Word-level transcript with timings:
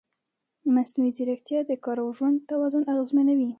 مصنوعي 0.75 1.11
ځیرکتیا 1.17 1.59
د 1.65 1.71
کار 1.83 1.97
او 2.03 2.09
ژوند 2.17 2.37
توازن 2.49 2.83
اغېزمنوي. 2.93 3.47